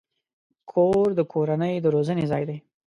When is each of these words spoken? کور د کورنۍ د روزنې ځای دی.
کور 0.71 1.07
د 1.15 1.19
کورنۍ 1.33 1.75
د 1.81 1.85
روزنې 1.95 2.25
ځای 2.31 2.43
دی. 2.49 2.57